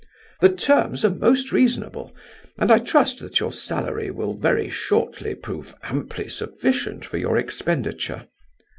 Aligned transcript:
The 0.39 0.49
terms 0.49 1.05
are 1.05 1.11
most 1.13 1.51
reasonable, 1.51 2.11
and 2.57 2.71
I 2.71 2.79
trust 2.79 3.19
that 3.19 3.39
your 3.39 3.53
salary 3.53 4.09
will 4.09 4.33
very 4.33 4.67
shortly 4.67 5.35
prove 5.35 5.75
amply 5.83 6.27
sufficient 6.27 7.05
for 7.05 7.17
your 7.19 7.37
expenditure. 7.37 8.23